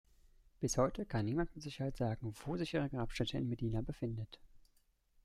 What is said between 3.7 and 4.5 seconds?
befindet.